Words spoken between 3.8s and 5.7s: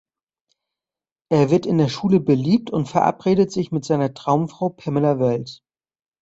seiner Traumfrau Pamela Wells.